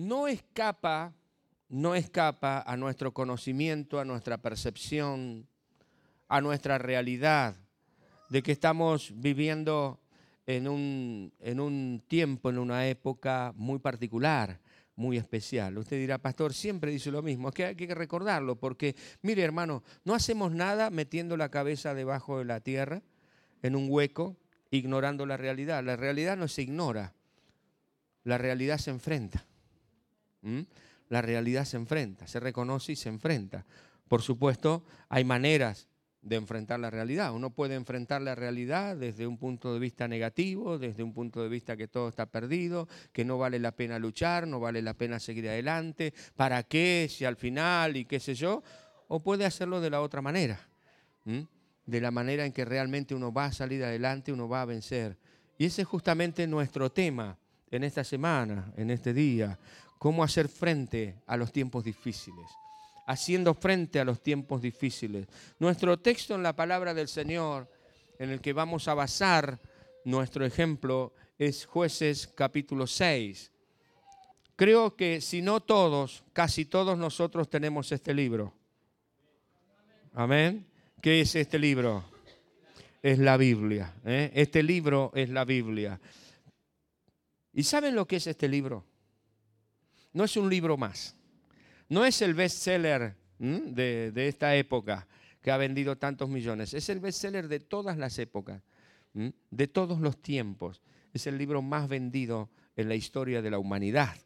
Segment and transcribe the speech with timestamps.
[0.00, 1.14] no escapa,
[1.68, 5.46] no escapa a nuestro conocimiento, a nuestra percepción,
[6.28, 7.56] a nuestra realidad,
[8.30, 10.00] de que estamos viviendo
[10.46, 14.58] en un, en un tiempo, en una época muy particular,
[14.96, 15.76] muy especial.
[15.76, 19.82] Usted dirá, pastor, siempre dice lo mismo, es que hay que recordarlo, porque, mire hermano,
[20.04, 23.02] no hacemos nada metiendo la cabeza debajo de la tierra,
[23.62, 24.36] en un hueco,
[24.70, 25.84] ignorando la realidad.
[25.84, 27.12] La realidad no se ignora,
[28.24, 29.44] la realidad se enfrenta.
[31.08, 33.66] La realidad se enfrenta, se reconoce y se enfrenta.
[34.08, 35.88] Por supuesto, hay maneras
[36.22, 37.32] de enfrentar la realidad.
[37.32, 41.48] Uno puede enfrentar la realidad desde un punto de vista negativo, desde un punto de
[41.48, 45.18] vista que todo está perdido, que no vale la pena luchar, no vale la pena
[45.18, 47.08] seguir adelante, ¿para qué?
[47.10, 48.62] Si al final y qué sé yo.
[49.08, 50.60] O puede hacerlo de la otra manera,
[51.24, 55.16] de la manera en que realmente uno va a salir adelante, uno va a vencer.
[55.58, 57.36] Y ese es justamente nuestro tema
[57.70, 59.58] en esta semana, en este día,
[60.00, 62.46] cómo hacer frente a los tiempos difíciles
[63.10, 65.26] haciendo frente a los tiempos difíciles.
[65.58, 67.68] Nuestro texto en la palabra del Señor,
[68.20, 69.58] en el que vamos a basar
[70.04, 73.50] nuestro ejemplo, es jueces capítulo 6.
[74.54, 78.54] Creo que si no todos, casi todos nosotros tenemos este libro.
[80.14, 80.64] Amén.
[81.02, 82.04] ¿Qué es este libro?
[83.02, 83.92] Es la Biblia.
[84.04, 84.30] ¿eh?
[84.34, 86.00] Este libro es la Biblia.
[87.52, 88.84] ¿Y saben lo que es este libro?
[90.12, 91.16] No es un libro más.
[91.88, 95.06] No es el bestseller de, de esta época
[95.42, 96.74] que ha vendido tantos millones.
[96.74, 98.62] Es el bestseller de todas las épocas,
[99.12, 100.82] de todos los tiempos.
[101.12, 104.16] Es el libro más vendido en la historia de la humanidad.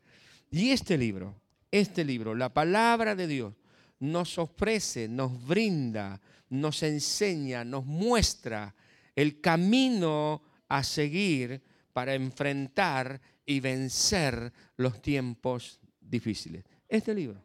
[0.51, 1.41] Y este libro,
[1.71, 3.55] este libro, la palabra de Dios,
[4.01, 8.75] nos ofrece, nos brinda, nos enseña, nos muestra
[9.15, 11.63] el camino a seguir
[11.93, 16.65] para enfrentar y vencer los tiempos difíciles.
[16.89, 17.43] Este libro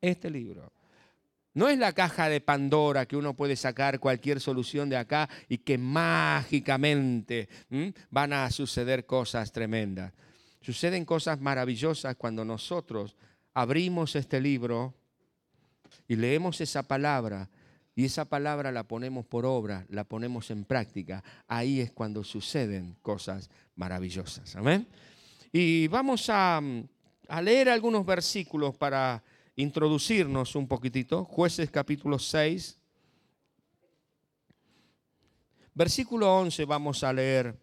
[0.00, 0.72] este libro.
[1.52, 5.58] No es la caja de Pandora que uno puede sacar cualquier solución de acá y
[5.58, 7.48] que mágicamente
[8.10, 10.12] van a suceder cosas tremendas.
[10.60, 13.16] Suceden cosas maravillosas cuando nosotros
[13.52, 14.94] abrimos este libro
[16.06, 17.50] y leemos esa palabra
[18.00, 21.22] y esa palabra la ponemos por obra, la ponemos en práctica.
[21.46, 24.56] Ahí es cuando suceden cosas maravillosas.
[24.56, 24.88] Amén.
[25.52, 26.62] Y vamos a,
[27.28, 29.22] a leer algunos versículos para
[29.54, 31.26] introducirnos un poquitito.
[31.26, 32.80] Jueces capítulo 6.
[35.74, 37.54] Versículo 11 vamos a leer.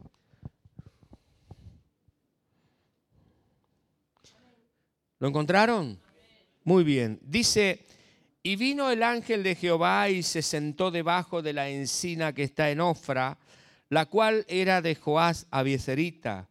[5.17, 5.99] ¿Lo encontraron?
[6.63, 7.19] Muy bien.
[7.23, 7.87] Dice,
[8.47, 12.71] y vino el ángel de Jehová y se sentó debajo de la encina que está
[12.71, 13.37] en Ofra,
[13.89, 16.47] la cual era de Joás Abieserita,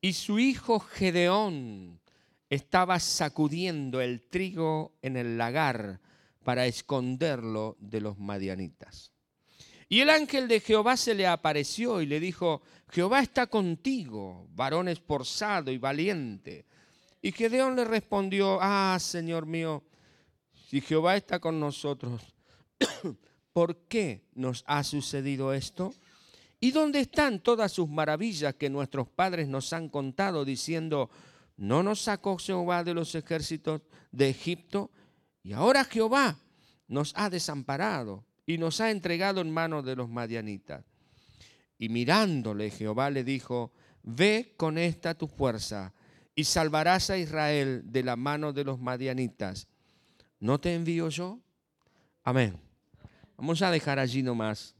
[0.00, 1.98] y su hijo Gedeón
[2.48, 5.98] estaba sacudiendo el trigo en el lagar
[6.44, 9.10] para esconderlo de los madianitas.
[9.88, 14.86] Y el ángel de Jehová se le apareció y le dijo, Jehová está contigo, varón
[14.86, 16.66] esforzado y valiente.
[17.20, 19.82] Y Gedeón le respondió, ah, Señor mío,
[20.72, 22.22] si Jehová está con nosotros,
[23.52, 25.92] ¿por qué nos ha sucedido esto?
[26.60, 31.10] ¿Y dónde están todas sus maravillas que nuestros padres nos han contado diciendo,
[31.58, 34.90] no nos sacó Jehová de los ejércitos de Egipto
[35.42, 36.38] y ahora Jehová
[36.88, 40.86] nos ha desamparado y nos ha entregado en manos de los madianitas.
[41.76, 45.92] Y mirándole Jehová le dijo, ve con esta tu fuerza
[46.34, 49.68] y salvarás a Israel de la mano de los madianitas.
[50.42, 51.38] ¿No te envío yo?
[52.22, 52.58] Amén.
[53.36, 54.74] Vamos a dejar allí nomás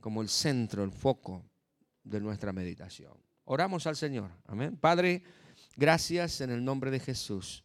[0.00, 1.44] como el centro, el foco
[2.02, 3.12] de nuestra meditación.
[3.44, 4.30] Oramos al Señor.
[4.46, 4.76] Amén.
[4.76, 5.22] Padre,
[5.78, 7.62] Gracias en el nombre de Jesús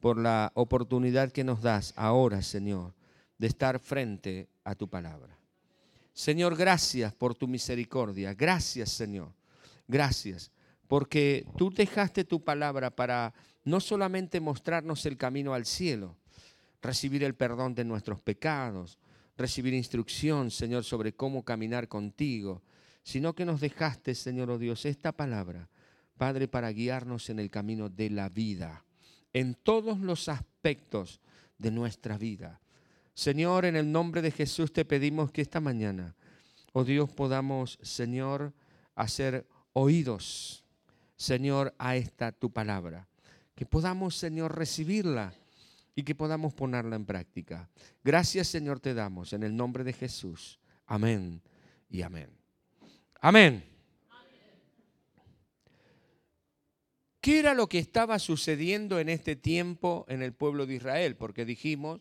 [0.00, 2.92] por la oportunidad que nos das ahora, Señor,
[3.38, 5.38] de estar frente a tu palabra.
[6.12, 8.34] Señor, gracias por tu misericordia.
[8.34, 9.32] Gracias, Señor.
[9.86, 10.50] Gracias.
[10.88, 13.32] Porque tú dejaste tu palabra para
[13.62, 16.16] no solamente mostrarnos el camino al cielo,
[16.82, 18.98] recibir el perdón de nuestros pecados,
[19.36, 22.62] recibir instrucción, Señor, sobre cómo caminar contigo,
[23.02, 25.68] sino que nos dejaste, Señor oh Dios, esta palabra
[26.22, 28.84] Padre, para guiarnos en el camino de la vida,
[29.32, 31.20] en todos los aspectos
[31.58, 32.60] de nuestra vida.
[33.12, 36.14] Señor, en el nombre de Jesús te pedimos que esta mañana,
[36.72, 38.52] oh Dios, podamos, Señor,
[38.94, 40.64] hacer oídos,
[41.16, 43.08] Señor, a esta tu palabra.
[43.56, 45.34] Que podamos, Señor, recibirla
[45.94, 47.68] y que podamos ponerla en práctica.
[48.02, 50.58] Gracias, Señor, te damos en el nombre de Jesús.
[50.86, 51.42] Amén
[51.88, 52.30] y amén.
[53.20, 53.72] Amén.
[57.20, 61.14] ¿Qué era lo que estaba sucediendo en este tiempo en el pueblo de Israel?
[61.14, 62.00] Porque dijimos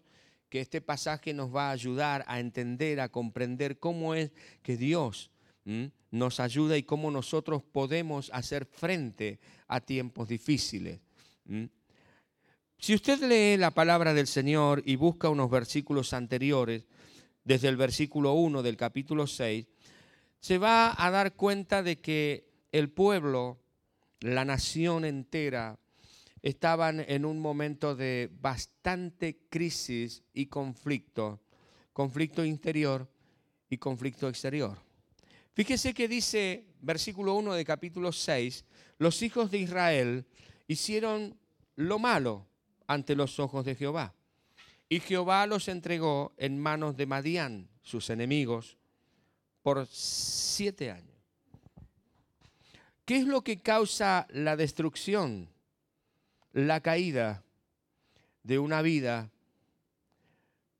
[0.50, 4.32] que este pasaje nos va a ayudar a entender, a comprender cómo es
[4.64, 5.30] que Dios
[6.10, 11.00] nos ayuda y cómo nosotros podemos hacer frente a tiempos difíciles.
[12.82, 16.88] Si usted lee la palabra del Señor y busca unos versículos anteriores,
[17.44, 19.68] desde el versículo 1 del capítulo 6,
[20.40, 23.60] se va a dar cuenta de que el pueblo,
[24.20, 25.78] la nación entera,
[26.42, 31.40] estaban en un momento de bastante crisis y conflicto,
[31.94, 33.08] conflicto interior
[33.70, 34.76] y conflicto exterior.
[35.54, 38.66] Fíjese que dice versículo 1 de capítulo 6,
[38.98, 40.26] los hijos de Israel
[40.68, 41.38] hicieron
[41.76, 42.48] lo malo
[42.94, 44.14] ante los ojos de Jehová.
[44.90, 48.78] Y Jehová los entregó en manos de Madián, sus enemigos,
[49.62, 51.08] por siete años.
[53.06, 55.50] ¿Qué es lo que causa la destrucción,
[56.52, 57.44] la caída
[58.44, 59.30] de una vida,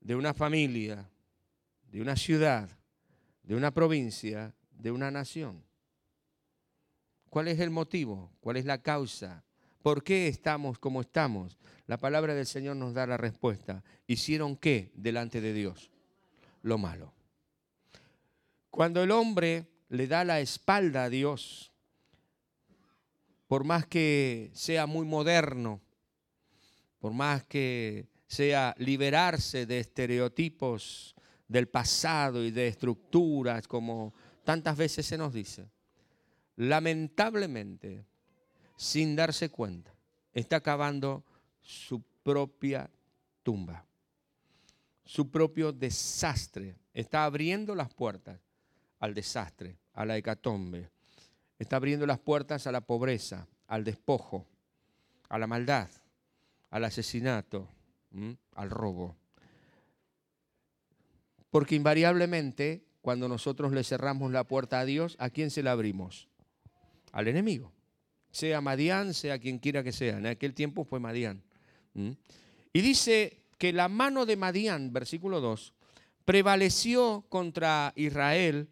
[0.00, 1.08] de una familia,
[1.90, 2.68] de una ciudad,
[3.42, 5.64] de una provincia, de una nación?
[7.30, 8.30] ¿Cuál es el motivo?
[8.40, 9.42] ¿Cuál es la causa?
[9.82, 11.58] ¿Por qué estamos como estamos?
[11.86, 13.82] La palabra del Señor nos da la respuesta.
[14.06, 15.90] ¿Hicieron qué delante de Dios?
[16.62, 17.12] Lo malo.
[18.70, 21.72] Cuando el hombre le da la espalda a Dios,
[23.48, 25.80] por más que sea muy moderno,
[27.00, 31.16] por más que sea liberarse de estereotipos
[31.48, 34.14] del pasado y de estructuras, como
[34.44, 35.68] tantas veces se nos dice,
[36.56, 38.06] lamentablemente
[38.82, 39.94] sin darse cuenta,
[40.32, 41.22] está cavando
[41.60, 42.90] su propia
[43.44, 43.86] tumba,
[45.04, 46.74] su propio desastre.
[46.92, 48.40] Está abriendo las puertas
[48.98, 50.90] al desastre, a la hecatombe.
[51.60, 54.48] Está abriendo las puertas a la pobreza, al despojo,
[55.28, 55.88] a la maldad,
[56.70, 57.68] al asesinato,
[58.56, 59.16] al robo.
[61.50, 66.26] Porque invariablemente, cuando nosotros le cerramos la puerta a Dios, ¿a quién se la abrimos?
[67.12, 67.72] Al enemigo
[68.32, 70.18] sea Madián, sea quien quiera que sea.
[70.18, 71.42] En aquel tiempo fue Madián.
[71.94, 75.72] Y dice que la mano de Madián, versículo 2,
[76.24, 78.68] prevaleció contra Israel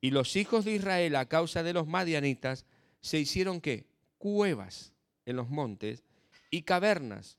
[0.00, 2.64] y los hijos de Israel a causa de los madianitas
[3.00, 3.86] se hicieron qué?
[4.18, 4.92] Cuevas
[5.26, 6.04] en los montes
[6.50, 7.38] y cavernas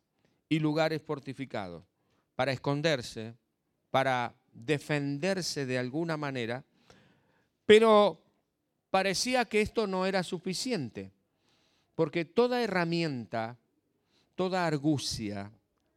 [0.50, 1.84] y lugares fortificados
[2.36, 3.36] para esconderse,
[3.90, 6.66] para defenderse de alguna manera,
[7.66, 8.22] pero
[8.90, 11.12] parecía que esto no era suficiente.
[11.96, 13.58] Porque toda herramienta,
[14.36, 15.52] toda argucia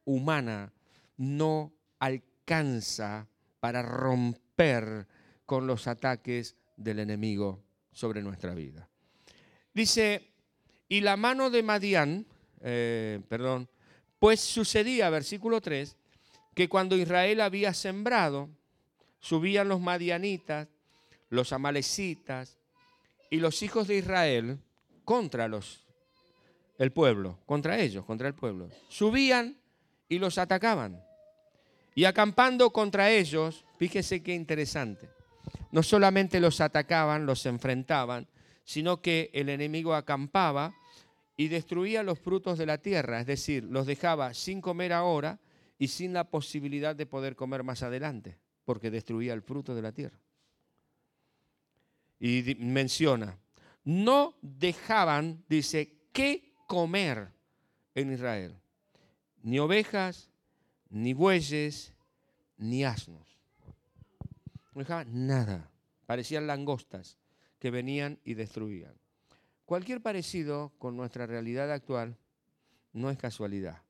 [0.04, 0.72] humana
[1.16, 3.28] no alcanza
[3.60, 5.06] para romper
[5.46, 7.62] con los ataques del enemigo
[7.92, 8.88] sobre nuestra vida.
[9.72, 10.32] Dice,
[10.88, 12.26] y la mano de Madián,
[12.60, 13.68] eh, perdón,
[14.18, 15.96] pues sucedía, versículo 3,
[16.54, 18.48] que cuando Israel había sembrado,
[19.18, 20.68] subían los madianitas,
[21.30, 22.58] los amalecitas
[23.30, 24.58] y los hijos de Israel
[25.04, 25.83] contra los
[26.78, 28.68] el pueblo, contra ellos, contra el pueblo.
[28.88, 29.56] Subían
[30.08, 31.02] y los atacaban.
[31.94, 35.08] Y acampando contra ellos, fíjese qué interesante,
[35.70, 38.26] no solamente los atacaban, los enfrentaban,
[38.64, 40.74] sino que el enemigo acampaba
[41.36, 45.40] y destruía los frutos de la tierra, es decir, los dejaba sin comer ahora
[45.78, 49.92] y sin la posibilidad de poder comer más adelante, porque destruía el fruto de la
[49.92, 50.18] tierra.
[52.18, 53.38] Y menciona,
[53.84, 57.28] no dejaban, dice, que comer
[57.94, 58.56] en Israel.
[59.42, 60.30] Ni ovejas,
[60.90, 61.94] ni bueyes,
[62.56, 63.38] ni asnos.
[64.74, 65.70] No dejaban nada.
[66.06, 67.18] Parecían langostas
[67.58, 68.94] que venían y destruían.
[69.64, 72.16] Cualquier parecido con nuestra realidad actual
[72.92, 73.82] no es casualidad.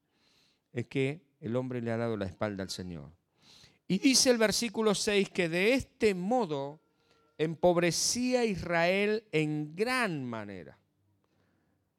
[0.73, 3.11] Es que el hombre le ha dado la espalda al Señor.
[3.87, 6.81] Y dice el versículo 6 que de este modo
[7.37, 10.78] empobrecía Israel en gran manera.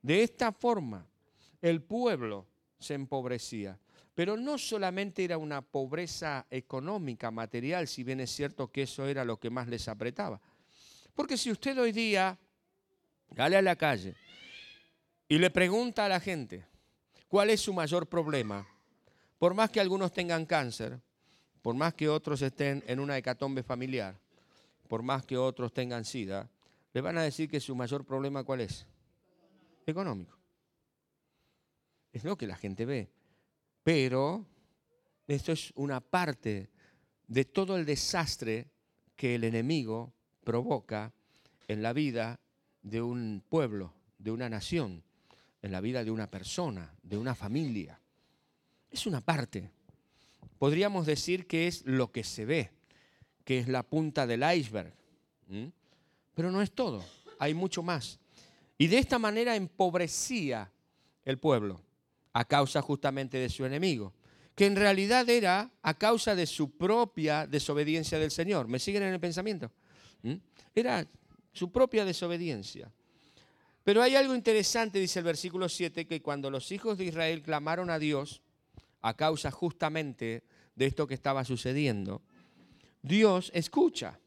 [0.06, 1.04] De esta forma,
[1.64, 2.46] el pueblo
[2.78, 3.80] se empobrecía.
[4.14, 9.26] Pero no solamente era una pobreza económica, material, si bien es cierto que eso era
[9.26, 10.40] lo que más les apretaba.
[11.16, 12.38] Porque si usted hoy día
[13.36, 14.14] sale a la calle
[15.28, 16.68] y le pregunta a la gente
[17.28, 18.68] cuál es su mayor problema,
[19.40, 21.00] por más que algunos tengan cáncer,
[21.64, 24.16] por más que otros estén en una hecatombe familiar,
[24.88, 26.48] por más que otros tengan sida,
[26.94, 28.86] le van a decir que su mayor problema cuál es
[29.86, 30.38] económico.
[32.12, 33.10] Es lo que la gente ve.
[33.84, 34.46] Pero
[35.28, 36.70] esto es una parte
[37.28, 38.70] de todo el desastre
[39.16, 40.14] que el enemigo
[40.44, 41.14] provoca
[41.68, 42.40] en la vida
[42.82, 45.04] de un pueblo, de una nación,
[45.62, 48.00] en la vida de una persona, de una familia.
[48.92, 49.72] Es una parte.
[50.60, 52.72] Podríamos decir que es lo que se ve,
[53.44, 54.94] que es la punta del iceberg.
[56.34, 57.04] Pero no es todo,
[57.40, 58.20] hay mucho más.
[58.78, 60.72] Y de esta manera empobrecía
[61.24, 61.82] el pueblo
[62.34, 64.14] a causa justamente de su enemigo,
[64.56, 68.68] que en realidad era a causa de su propia desobediencia del Señor.
[68.68, 69.72] ¿Me siguen en el pensamiento?
[70.74, 71.08] Era
[71.54, 72.92] su propia desobediencia.
[73.84, 77.90] Pero hay algo interesante, dice el versículo 7, que cuando los hijos de Israel clamaron
[77.90, 78.42] a Dios,
[79.02, 80.44] a causa justamente
[80.76, 82.22] de esto que estaba sucediendo,
[83.02, 84.20] Dios escucha.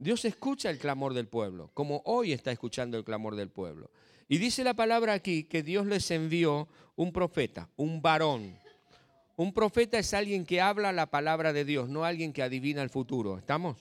[0.00, 3.90] Dios escucha el clamor del pueblo, como hoy está escuchando el clamor del pueblo.
[4.28, 8.58] Y dice la palabra aquí que Dios les envió un profeta, un varón.
[9.36, 12.88] Un profeta es alguien que habla la palabra de Dios, no alguien que adivina el
[12.88, 13.36] futuro.
[13.36, 13.76] ¿Estamos?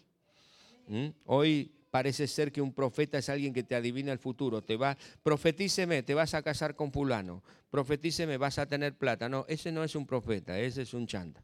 [0.88, 1.08] ¿Mm?
[1.26, 4.62] Hoy parece ser que un profeta es alguien que te adivina el futuro.
[4.62, 7.44] Te va, profetíceme, te vas a casar con fulano.
[7.72, 9.30] Profetíceme, vas a tener plata.
[9.30, 11.42] No, ese no es un profeta, ese es un chanta.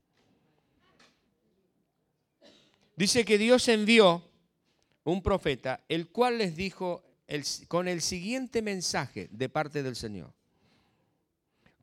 [2.98, 4.35] Dice que Dios envió
[5.06, 7.04] un profeta, el cual les dijo
[7.68, 10.34] con el siguiente mensaje de parte del Señor.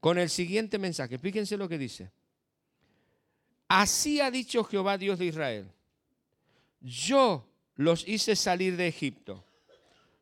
[0.01, 1.19] Con el siguiente mensaje.
[1.19, 2.11] Fíjense lo que dice.
[3.69, 5.73] Así ha dicho Jehová Dios de Israel.
[6.81, 9.45] Yo los hice salir de Egipto.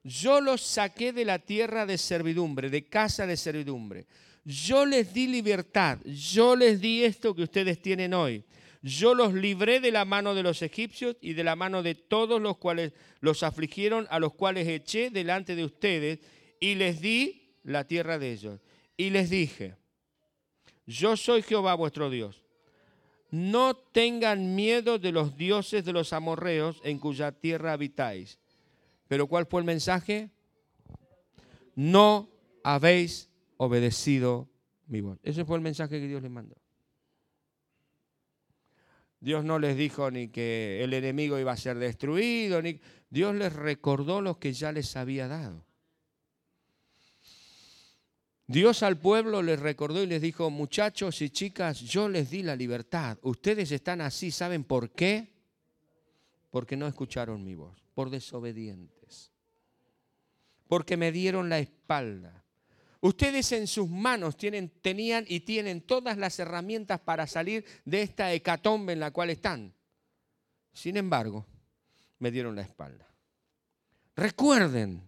[0.04, 4.07] Yo los saqué de la tierra de servidumbre, de casa de servidumbre.
[4.45, 5.99] Yo les di libertad.
[6.04, 8.45] Yo les di esto que ustedes tienen hoy.
[8.82, 12.40] Yo los libré de la mano de los egipcios y de la mano de todos
[12.40, 16.20] los cuales los afligieron, a los cuales eché delante de ustedes
[16.60, 18.60] y les di la tierra de ellos.
[18.96, 19.76] Y les dije,
[20.87, 22.42] yo soy Jehová vuestro Dios
[23.30, 28.38] no tengan miedo de los dioses de los amorreos en cuya tierra habitáis.
[29.06, 30.30] Pero ¿cuál fue el mensaje?
[31.75, 32.28] No
[32.64, 34.49] habéis obedecido
[34.87, 35.18] mi voz.
[35.22, 36.60] Ese fue el mensaje que Dios les mandó.
[39.20, 43.52] Dios no les dijo ni que el enemigo iba a ser destruido, ni Dios les
[43.52, 45.66] recordó lo que ya les había dado.
[48.46, 52.56] Dios al pueblo les recordó y les dijo, muchachos y chicas, yo les di la
[52.56, 53.16] libertad.
[53.22, 55.28] Ustedes están así, ¿saben por qué?
[56.50, 59.30] Porque no escucharon mi voz, por desobedientes.
[60.66, 62.39] Porque me dieron la espalda.
[63.00, 68.33] Ustedes en sus manos tienen, tenían y tienen todas las herramientas para salir de esta
[68.33, 69.73] hecatombe en la cual están.
[70.73, 71.47] Sin embargo,
[72.19, 73.09] me dieron la espalda.
[74.14, 75.02] Recuerden,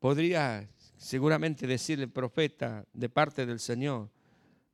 [0.00, 4.10] podría seguramente decirle el profeta de parte del Señor,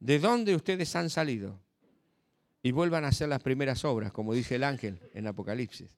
[0.00, 1.60] ¿de dónde ustedes han salido?
[2.62, 5.90] Y vuelvan a hacer las primeras obras, como dice el ángel en Apocalipsis.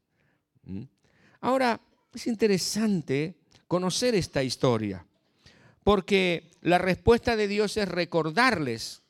[0.64, 0.82] ¿Mm?
[1.40, 1.80] Ahora,
[2.12, 3.36] es interesante
[3.68, 5.06] conocer esta historia,
[5.86, 9.04] porque la respuesta de Dios es recordarles,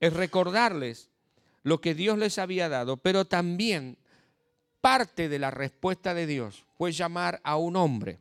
[0.00, 1.10] es recordarles
[1.64, 3.98] lo que Dios les había dado, pero también
[4.80, 8.20] parte de la respuesta de Dios fue llamar a un hombre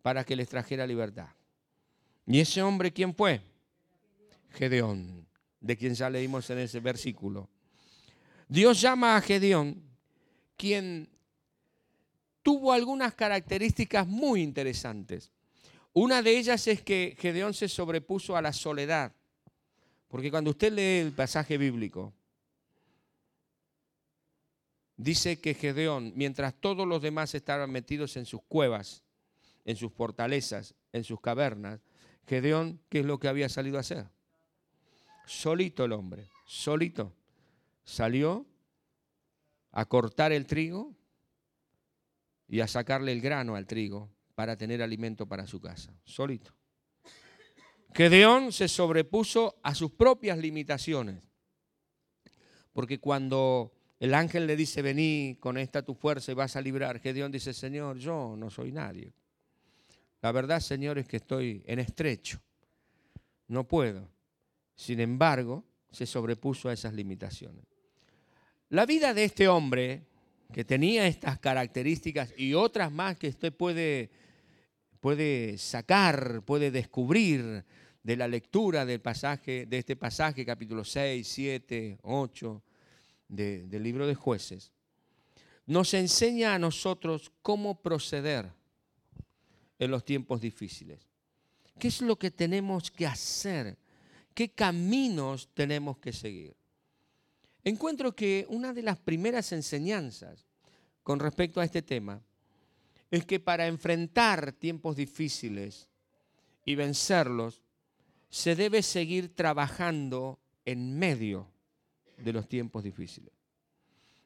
[0.00, 1.28] para que les trajera libertad.
[2.26, 3.42] ¿Y ese hombre quién fue?
[4.52, 5.26] Gedeón,
[5.60, 7.50] de quien ya leímos en ese versículo.
[8.48, 9.82] Dios llama a Gedeón,
[10.56, 11.10] quien
[12.42, 15.30] tuvo algunas características muy interesantes.
[16.00, 19.12] Una de ellas es que Gedeón se sobrepuso a la soledad.
[20.06, 22.14] Porque cuando usted lee el pasaje bíblico,
[24.96, 29.02] dice que Gedeón, mientras todos los demás estaban metidos en sus cuevas,
[29.64, 31.80] en sus fortalezas, en sus cavernas,
[32.28, 34.06] Gedeón, ¿qué es lo que había salido a hacer?
[35.26, 37.12] Solito el hombre, solito.
[37.82, 38.46] Salió
[39.72, 40.94] a cortar el trigo
[42.46, 46.54] y a sacarle el grano al trigo para tener alimento para su casa, solito.
[47.92, 51.28] Gedeón se sobrepuso a sus propias limitaciones,
[52.72, 57.00] porque cuando el ángel le dice, vení con esta tu fuerza y vas a librar,
[57.00, 59.12] Gedeón dice, Señor, yo no soy nadie.
[60.22, 62.40] La verdad, Señor, es que estoy en estrecho.
[63.48, 64.08] No puedo.
[64.76, 67.64] Sin embargo, se sobrepuso a esas limitaciones.
[68.68, 70.06] La vida de este hombre,
[70.52, 74.10] que tenía estas características y otras más que usted puede,
[75.00, 77.64] puede sacar, puede descubrir
[78.02, 82.62] de la lectura del pasaje, de este pasaje, capítulo 6, 7, 8
[83.28, 84.72] del libro de jueces,
[85.66, 88.50] nos enseña a nosotros cómo proceder
[89.78, 91.06] en los tiempos difíciles.
[91.78, 93.76] ¿Qué es lo que tenemos que hacer?
[94.34, 96.56] ¿Qué caminos tenemos que seguir?
[97.62, 100.46] Encuentro que una de las primeras enseñanzas
[101.02, 102.22] con respecto a este tema
[103.10, 105.88] es que para enfrentar tiempos difíciles
[106.64, 107.62] y vencerlos,
[108.28, 111.50] se debe seguir trabajando en medio
[112.18, 113.32] de los tiempos difíciles.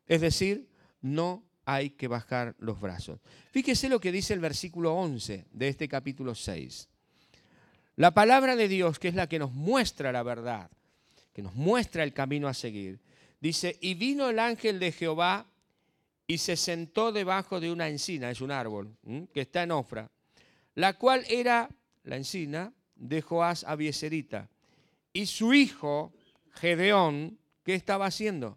[0.06, 0.68] Es decir,
[1.00, 3.20] no hay que bajar los brazos.
[3.52, 6.88] Fíjese lo que dice el versículo 11 de este capítulo 6.
[7.96, 10.70] La palabra de Dios, que es la que nos muestra la verdad,
[11.32, 13.00] que nos muestra el camino a seguir,
[13.40, 15.46] dice, y vino el ángel de Jehová
[16.32, 18.96] y se sentó debajo de una encina, es un árbol,
[19.34, 20.10] que está en Ofra,
[20.74, 21.68] la cual era
[22.04, 24.48] la encina de Joás Abieserita.
[25.12, 26.14] Y su hijo,
[26.54, 28.56] Gedeón, ¿qué estaba haciendo?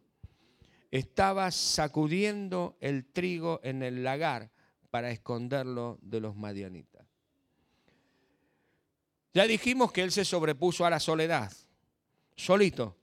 [0.89, 4.51] Estaba sacudiendo el trigo en el lagar
[4.89, 7.05] para esconderlo de los madianitas.
[9.34, 11.51] Ya dijimos que él se sobrepuso a la soledad,
[12.38, 12.96] solito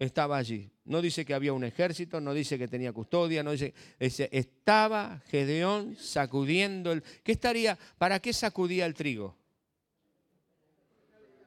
[0.00, 0.71] estaba allí.
[0.84, 5.20] No dice que había un ejército, no dice que tenía custodia, no dice, dice, estaba
[5.28, 7.02] Gedeón sacudiendo el...
[7.22, 7.78] ¿Qué estaría?
[7.98, 9.36] ¿Para qué sacudía el trigo?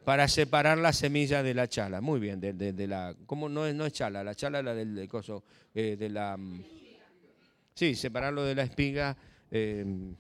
[0.06, 2.00] Para separar la semilla de la chala.
[2.00, 3.16] Muy bien, de, la...
[3.26, 4.24] ¿Cómo no es, no es chala?
[4.24, 6.38] La chala la del, coso, eh, de la...
[6.38, 6.64] Mm,
[7.74, 9.18] sí, separarlo de la espiga.
[9.52, 10.16] Em,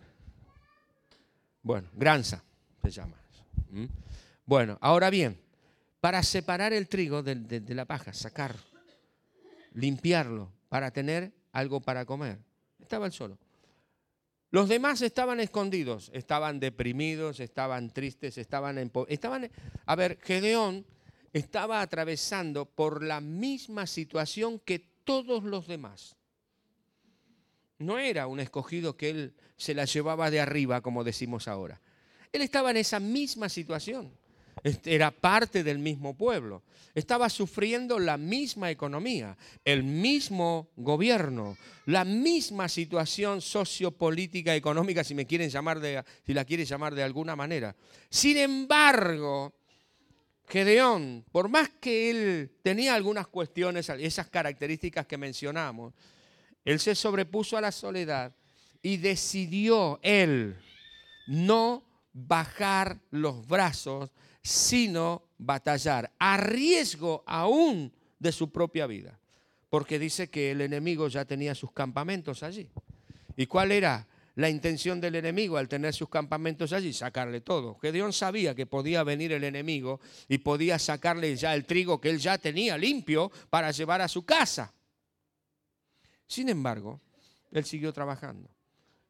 [1.62, 2.44] bueno, granza
[2.84, 3.18] se llama.
[4.46, 5.40] Bueno, ahora bien,
[6.00, 8.56] para separar el trigo de, la paja, sacar,
[9.76, 12.40] limpiarlo, para tener algo para comer.
[12.80, 13.38] Estaba él solo.
[14.52, 18.92] Los demás estaban escondidos, estaban deprimidos, estaban tristes, estaban en...
[19.08, 19.52] Estaban,
[19.86, 20.86] a ver, Gedeón
[21.34, 26.16] estaba atravesando por la misma situación que todos los demás.
[27.78, 31.82] No era un escogido que él se la llevaba de arriba, como decimos ahora.
[32.32, 34.12] Él estaba en esa misma situación
[34.64, 42.70] era parte del mismo pueblo, estaba sufriendo la misma economía, el mismo gobierno, la misma
[42.70, 47.76] situación sociopolítica, económica, si me quieren llamar de, si la quieren llamar de alguna manera.
[48.10, 49.54] Sin embargo,
[50.48, 55.94] Gedeón, por más que él tenía algunas cuestiones, esas características que mencionamos,
[56.64, 58.34] él se sobrepuso a la soledad
[58.82, 60.56] y decidió él
[61.28, 64.12] no bajar los brazos
[64.46, 69.20] sino batallar, a riesgo aún de su propia vida,
[69.72, 72.70] porque dice que el enemigo ya tenía sus campamentos allí.
[73.36, 76.94] ¿Y cuál era la intención del enemigo al tener sus campamentos allí?
[76.94, 77.80] Sacarle todo.
[77.80, 82.20] Gedeón sabía que podía venir el enemigo y podía sacarle ya el trigo que él
[82.20, 84.72] ya tenía limpio para llevar a su casa.
[86.28, 87.02] Sin embargo,
[87.52, 88.48] él siguió trabajando.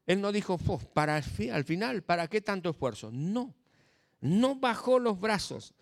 [0.06, 0.58] Él no dijo,
[0.94, 3.12] para al final, ¿para qué tanto esfuerzo?
[3.12, 3.54] No
[4.26, 5.74] no bajó los brazos.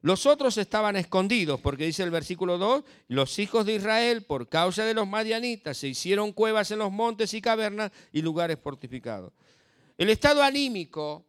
[0.00, 4.84] Los otros estaban escondidos, porque dice el versículo 2, los hijos de Israel, por causa
[4.84, 9.32] de los madianitas, se hicieron cuevas en los montes y cavernas y lugares fortificados.
[9.96, 11.24] El estado anímico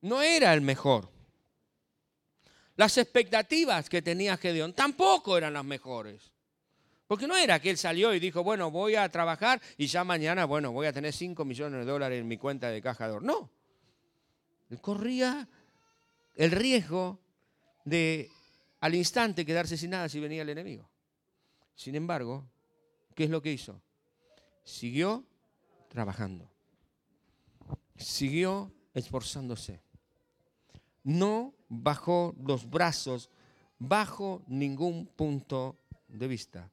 [0.00, 1.10] no era el mejor.
[2.76, 6.32] Las expectativas que tenía Gedeón tampoco eran las mejores.
[7.06, 10.46] Porque no era que él salió y dijo, bueno, voy a trabajar y ya mañana,
[10.46, 13.22] bueno, voy a tener 5 millones de dólares en mi cuenta de cajador.
[13.22, 13.50] No.
[14.70, 15.46] Él corría
[16.34, 17.20] el riesgo
[17.84, 18.30] de
[18.80, 20.88] al instante quedarse sin nada si venía el enemigo.
[21.74, 22.44] Sin embargo,
[23.14, 23.80] ¿qué es lo que hizo?
[24.64, 25.24] Siguió
[25.88, 26.50] trabajando.
[27.96, 29.80] Siguió esforzándose.
[31.04, 33.30] No bajó los brazos
[33.78, 35.76] bajo ningún punto
[36.08, 36.70] de vista.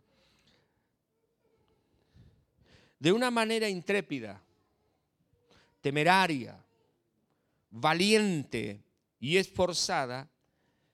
[3.00, 4.42] De una manera intrépida,
[5.82, 6.64] temeraria,
[7.72, 8.84] valiente,
[9.20, 10.30] y esforzada,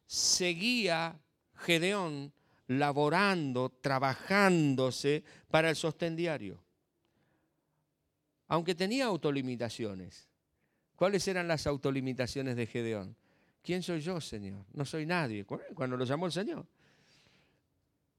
[0.05, 1.19] seguía
[1.55, 2.33] Gedeón
[2.67, 6.63] laborando, trabajándose para el sostén diario.
[8.47, 10.27] Aunque tenía autolimitaciones.
[10.95, 13.15] ¿Cuáles eran las autolimitaciones de Gedeón?
[13.61, 14.65] ¿Quién soy yo, Señor?
[14.73, 15.45] No soy nadie.
[15.45, 16.65] Cuando lo llamó el Señor.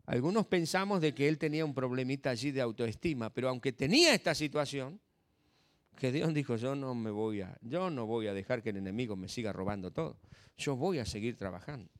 [0.06, 4.34] Algunos pensamos de que él tenía un problemita allí de autoestima, pero aunque tenía esta
[4.34, 5.00] situación,
[6.00, 9.16] Dios dijo, yo no me voy a, yo no voy a dejar que el enemigo
[9.16, 10.18] me siga robando todo.
[10.56, 11.90] Yo voy a seguir trabajando.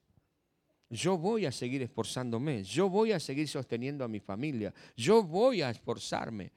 [0.89, 2.63] Yo voy a seguir esforzándome.
[2.63, 4.73] Yo voy a seguir sosteniendo a mi familia.
[4.97, 6.53] Yo voy a esforzarme.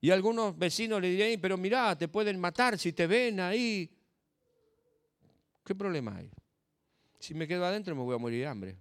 [0.00, 3.90] Y algunos vecinos le dirán, pero mirá, te pueden matar si te ven ahí.
[5.64, 6.30] ¿Qué problema hay?
[7.18, 8.76] Si me quedo adentro me voy a morir de hambre.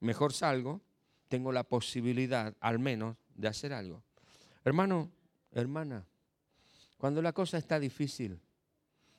[0.00, 0.80] Mejor salgo,
[1.28, 4.02] tengo la posibilidad al menos de hacer algo.
[4.64, 5.10] Hermano,
[5.52, 6.06] hermana,
[6.96, 8.38] cuando la cosa está difícil,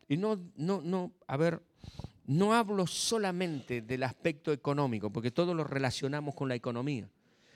[0.07, 1.61] y no, no, no, a ver,
[2.25, 7.09] no hablo solamente del aspecto económico, porque todo lo relacionamos con la economía.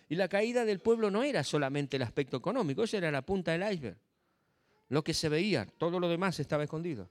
[0.09, 3.51] Y la caída del pueblo no era solamente el aspecto económico, esa era la punta
[3.51, 3.97] del iceberg.
[4.89, 7.09] Lo que se veía, todo lo demás estaba escondido.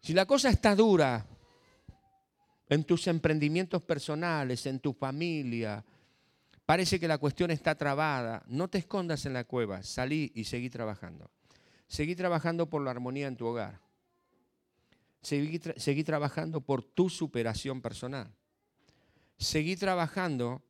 [0.00, 1.26] Si la cosa está dura
[2.68, 5.84] en tus emprendimientos personales, en tu familia,
[6.66, 10.70] parece que la cuestión está trabada, no te escondas en la cueva, salí y seguí
[10.70, 11.30] trabajando.
[11.86, 13.80] Seguí trabajando por la armonía en tu hogar.
[15.24, 18.30] Seguí, trabajando por tu superación personal.
[19.38, 20.62] Seguí trabajando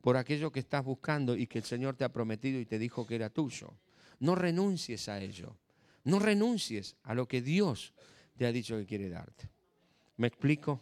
[0.00, 3.06] por aquello que estás buscando y que el Señor te ha prometido y te dijo
[3.06, 3.74] que era tuyo.
[4.20, 5.56] No renuncies a ello.
[6.04, 7.92] No renuncies a lo que Dios
[8.36, 9.50] te ha dicho que quiere darte.
[10.16, 10.80] ¿Me explico?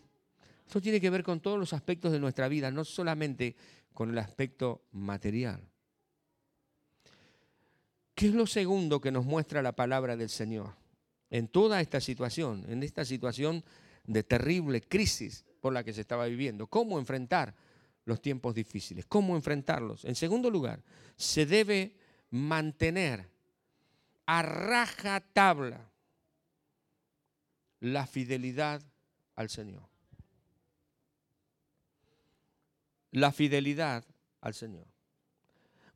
[0.64, 3.56] Esto tiene que ver con todos los aspectos de nuestra vida, no solamente
[3.96, 5.58] con el aspecto material.
[8.14, 10.74] ¿Qué es lo segundo que nos muestra la palabra del Señor?
[11.30, 13.64] En toda esta situación, en esta situación
[14.04, 16.66] de terrible crisis por la que se estaba viviendo.
[16.66, 17.54] ¿Cómo enfrentar
[18.04, 19.06] los tiempos difíciles?
[19.06, 20.04] ¿Cómo enfrentarlos?
[20.04, 20.82] En segundo lugar,
[21.16, 21.96] se debe
[22.28, 23.30] mantener
[24.26, 25.90] a raja tabla
[27.80, 28.82] la fidelidad
[29.36, 29.95] al Señor.
[33.16, 34.04] La fidelidad
[34.42, 34.86] al Señor.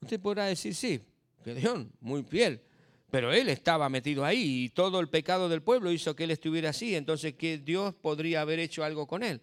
[0.00, 1.02] Usted podrá decir, sí,
[1.44, 2.62] Gedeón, muy fiel,
[3.10, 6.70] pero él estaba metido ahí y todo el pecado del pueblo hizo que él estuviera
[6.70, 9.42] así, entonces que Dios podría haber hecho algo con él.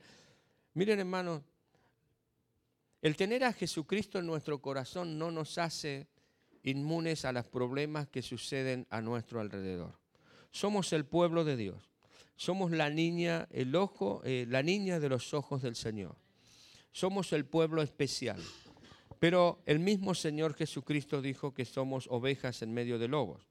[0.74, 1.44] Miren hermanos,
[3.04, 6.08] el tener a Jesucristo en nuestro corazón no nos hace
[6.64, 10.00] inmunes a los problemas que suceden a nuestro alrededor.
[10.50, 11.92] Somos el pueblo de Dios.
[12.38, 16.16] Somos la niña, el ojo, eh, la niña de los ojos del Señor.
[16.92, 18.42] Somos el pueblo especial.
[19.20, 23.48] Pero el mismo Señor Jesucristo dijo que somos ovejas en medio de lobos.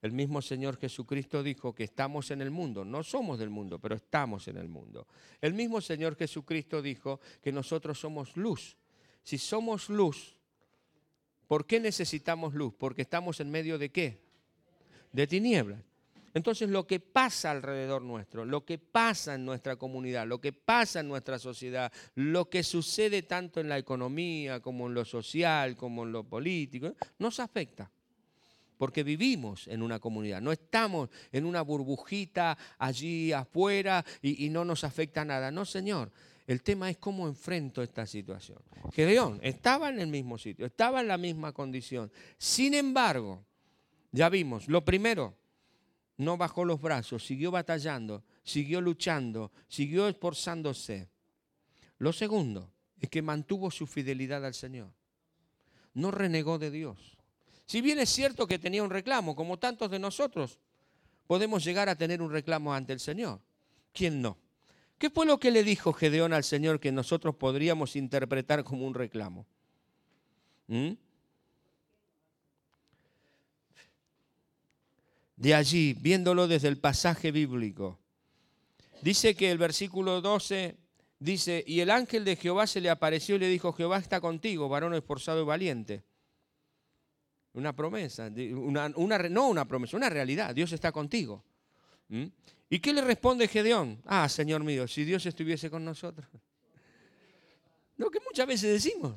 [0.00, 2.84] El mismo Señor Jesucristo dijo que estamos en el mundo.
[2.84, 5.08] No somos del mundo, pero estamos en el mundo.
[5.40, 8.76] El mismo Señor Jesucristo dijo que nosotros somos luz.
[9.24, 10.36] Si somos luz,
[11.48, 12.74] ¿por qué necesitamos luz?
[12.78, 14.22] Porque estamos en medio de qué?
[15.12, 15.82] De tinieblas.
[16.34, 21.00] Entonces lo que pasa alrededor nuestro, lo que pasa en nuestra comunidad, lo que pasa
[21.00, 26.04] en nuestra sociedad, lo que sucede tanto en la economía como en lo social, como
[26.04, 27.90] en lo político, nos afecta.
[28.76, 34.84] Porque vivimos en una comunidad, no estamos en una burbujita allí afuera y, no nos
[34.84, 35.50] afecta nada.
[35.50, 36.12] No, Señor,
[36.46, 38.58] el tema es cómo enfrento esta situación.
[38.92, 42.12] Gedeón estaba en el mismo sitio, estaba en la misma condición.
[42.38, 43.44] Sin embargo,
[44.12, 45.34] ya vimos, lo primero,
[46.18, 51.08] no bajó los brazos, siguió batallando, siguió luchando, siguió esforzándose.
[51.98, 54.90] Lo segundo es que mantuvo su fidelidad al Señor.
[55.94, 57.16] No renegó de Dios.
[57.66, 60.58] Si bien es cierto que tenía un reclamo, como tantos de nosotros,
[61.26, 63.40] podemos llegar a tener un reclamo ante el Señor.
[63.92, 64.38] ¿Quién no?
[64.98, 68.94] ¿Qué fue lo que le dijo Gedeón al Señor que nosotros podríamos interpretar como un
[68.94, 69.46] reclamo?
[70.66, 70.92] ¿Mm?
[75.38, 77.98] De allí, viéndolo desde el pasaje bíblico.
[79.02, 80.76] Dice que el versículo 12
[81.20, 84.68] dice, y el ángel de Jehová se le apareció y le dijo, Jehová está contigo,
[84.68, 86.02] varón esforzado y valiente.
[87.52, 91.44] Una promesa, no una promesa, una realidad, Dios está contigo.
[92.08, 92.26] ¿Mm?
[92.70, 94.02] ¿Y qué le responde Gedeón?
[94.06, 96.28] Ah, Señor mío, si Dios estuviese con nosotros.
[97.96, 99.16] Lo que muchas veces decimos,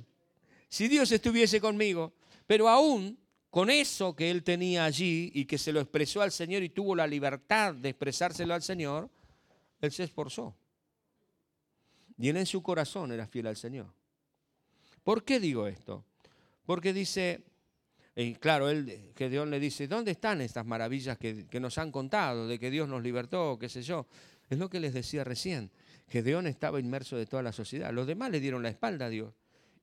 [0.70, 2.14] si Dios estuviese conmigo,
[2.46, 3.18] pero aún
[3.52, 6.96] con eso que él tenía allí y que se lo expresó al Señor y tuvo
[6.96, 9.10] la libertad de expresárselo al Señor,
[9.82, 10.56] él se esforzó.
[12.18, 13.88] Y él en su corazón era fiel al Señor.
[15.04, 16.06] ¿Por qué digo esto?
[16.66, 17.44] Porque dice,
[18.16, 22.58] y claro, él, Dios le dice, ¿dónde están estas maravillas que, nos han contado, de
[22.58, 24.08] que Dios nos libertó, qué sé yo?
[24.50, 25.72] Es lo que les decía recién,
[26.08, 27.92] Dios estaba inmerso de toda la sociedad.
[27.92, 29.34] Los demás le dieron la espalda a Dios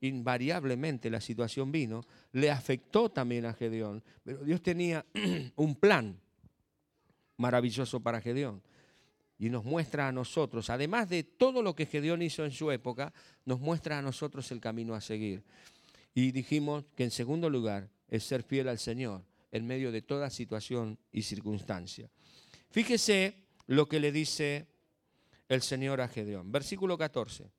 [0.01, 5.05] invariablemente la situación vino, le afectó también a Gedeón, pero Dios tenía
[5.57, 6.21] un plan
[7.37, 8.63] maravilloso para Gedeón.
[9.41, 13.13] Y nos muestra a nosotros, además de todo lo que Gedeón hizo en su época,
[13.45, 15.45] nos muestra a nosotros el camino a seguir.
[16.13, 20.31] Y dijimos que en segundo lugar es ser fiel al Señor en medio de toda
[20.31, 22.11] situación y circunstancia.
[22.71, 23.35] Fíjese
[23.67, 24.67] lo que le dice
[25.49, 26.51] el Señor a Gedeón.
[26.51, 27.51] Versículo 14.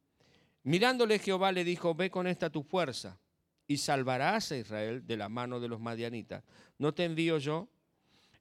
[0.63, 3.19] Mirándole Jehová le dijo, ve con esta tu fuerza
[3.67, 6.43] y salvarás a Israel de la mano de los madianitas.
[6.77, 7.69] ¿No te envío yo?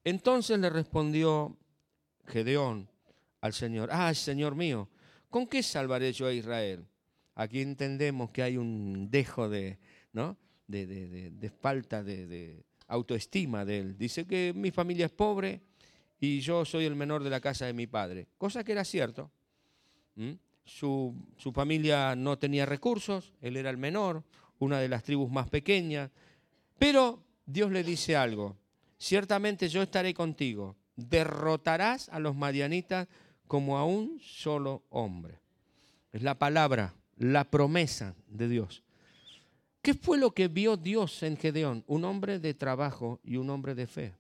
[0.04, 1.56] Entonces le respondió
[2.26, 2.90] Gedeón
[3.40, 4.88] al Señor, ah, Señor mío,
[5.30, 6.86] ¿con qué salvaré yo a Israel?
[7.34, 9.78] Aquí entendemos que hay un dejo de,
[10.12, 10.36] ¿no?
[10.66, 13.98] de, falta de, autoestima de él.
[13.98, 15.60] Dice que mi familia es pobre
[16.20, 19.30] y yo soy el menor de la casa de mi padre, cosa que era cierto
[20.68, 21.14] su,
[21.54, 24.22] familia no tenía recursos, él era el menor,
[24.58, 26.10] una de las tribus más pequeñas,
[26.78, 28.56] pero Dios le dice algo,
[28.98, 33.08] ciertamente yo estaré contigo, derrotarás a los madianitas
[33.46, 35.40] como a un solo hombre.
[36.12, 38.82] Es la palabra, la promesa de Dios.
[39.80, 41.82] ¿Qué fue lo que vio Dios en Gedeón?
[41.86, 44.14] Un hombre de trabajo y un hombre de fe.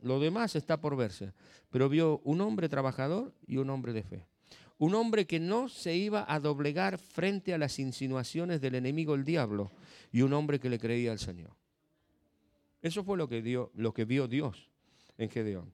[0.00, 1.32] Lo demás está por verse,
[1.70, 4.31] pero vio un hombre trabajador y un hombre de fe.
[4.82, 9.24] Un hombre que no se iba a doblegar frente a las insinuaciones del enemigo el
[9.24, 9.70] diablo
[10.10, 11.54] y un hombre que le creía al Señor.
[12.80, 14.72] Eso fue lo que, lo que vio Dios
[15.18, 15.72] en Gedeón.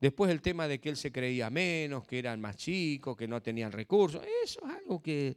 [0.00, 3.42] Después el tema de que él se creía menos, que eran más chicos, que no
[3.42, 4.22] tenían recursos.
[4.42, 5.36] Eso es algo que...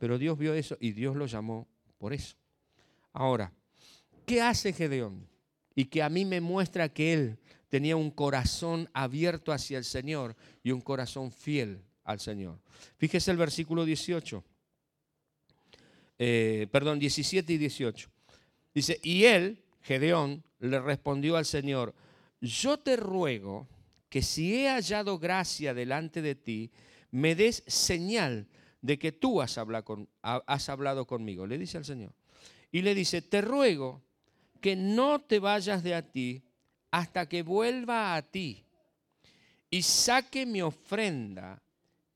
[0.00, 2.34] Pero Dios vio eso y Dios lo llamó por eso.
[3.12, 3.52] Ahora,
[4.26, 5.28] ¿qué hace Gedeón?
[5.76, 10.34] Y que a mí me muestra que él tenía un corazón abierto hacia el Señor
[10.64, 12.58] y un corazón fiel al Señor.
[12.96, 14.44] Fíjese el versículo 18.
[16.18, 18.10] Eh, perdón, 17 y 18.
[18.74, 21.94] Dice, y él, Gedeón, le respondió al Señor,
[22.40, 23.68] yo te ruego
[24.08, 26.70] que si he hallado gracia delante de ti,
[27.10, 28.46] me des señal
[28.80, 32.12] de que tú has hablado, has hablado conmigo, le dice al Señor.
[32.70, 34.02] Y le dice, te ruego
[34.60, 36.42] que no te vayas de a ti
[36.90, 38.64] hasta que vuelva a ti
[39.70, 41.62] y saque mi ofrenda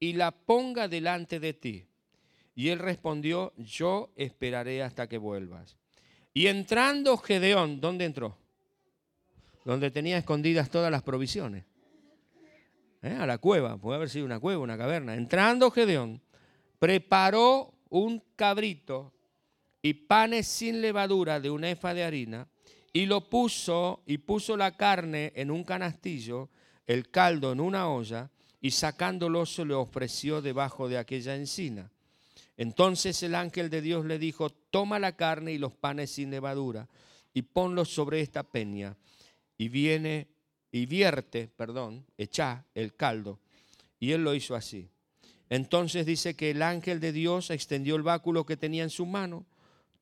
[0.06, 1.84] y la ponga delante de ti.
[2.54, 5.76] Y él respondió, yo esperaré hasta que vuelvas.
[6.32, 8.38] Y entrando Gedeón, ¿dónde entró?
[9.64, 11.64] Donde tenía escondidas todas las provisiones.
[13.02, 13.16] ¿eh?
[13.18, 15.16] a la cueva, puede haber sido una cueva, una caverna.
[15.16, 16.22] Entrando Gedeón,
[16.78, 19.12] preparó un cabrito
[19.82, 22.46] y panes sin levadura de una efa de harina
[22.92, 26.48] y lo puso y puso la carne en un canastillo,
[26.86, 28.30] el caldo en una olla
[28.66, 31.92] y sacándolo se le ofreció debajo de aquella encina.
[32.56, 36.88] Entonces el ángel de Dios le dijo, toma la carne y los panes sin levadura
[37.32, 38.96] y ponlos sobre esta peña.
[39.56, 40.26] Y viene
[40.72, 43.38] y vierte, perdón, echa el caldo.
[44.00, 44.90] Y él lo hizo así.
[45.48, 49.46] Entonces dice que el ángel de Dios extendió el báculo que tenía en su mano,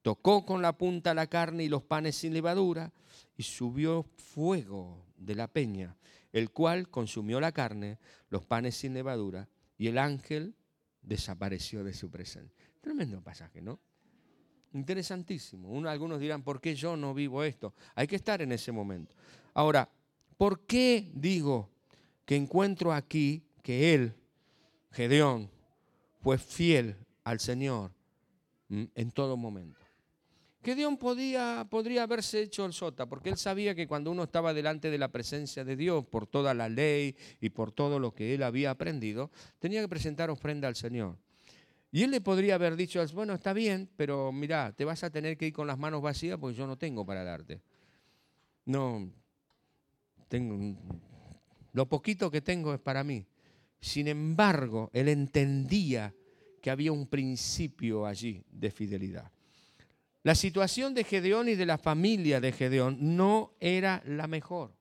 [0.01, 2.95] tocó con la punta la carne y los panes sin levadura,
[3.37, 5.97] y subió fuego de la peña,
[6.35, 10.55] el cual consumió la carne, los panes sin levadura, y el ángel
[11.01, 12.67] desapareció de su presencia.
[12.83, 13.81] Tremendo pasaje, ¿no?
[14.75, 15.71] Interesantísimo.
[15.71, 17.73] Uno, algunos dirán, ¿por qué yo no vivo esto?
[17.95, 19.15] Hay que estar en ese momento.
[19.55, 19.89] Ahora,
[20.37, 21.71] ¿Por qué digo
[22.25, 24.15] que encuentro aquí que él,
[24.91, 25.51] Gedeón,
[26.21, 27.93] fue fiel al Señor
[28.69, 29.84] en todo momento?
[30.65, 34.91] Gedeón podía, podría haberse hecho el sota, porque él sabía que cuando uno estaba delante
[34.91, 38.43] de la presencia de Dios, por toda la ley y por todo lo que él
[38.43, 41.19] había aprendido, tenía que presentar ofrenda al Señor.
[41.93, 45.37] Y él le podría haber dicho, bueno, está bien, pero mira, te vas a tener
[45.37, 47.61] que ir con las manos vacías porque yo no tengo para darte.
[48.65, 49.11] No,
[50.29, 50.77] tengo,
[51.75, 53.27] lo poquito que tengo es para mí.
[53.81, 56.15] Sin embargo, él entendía
[56.63, 59.31] que había un principio allí de fidelidad.
[60.25, 64.75] La situación de Gedeón y de la familia de Gedeón no era la mejor.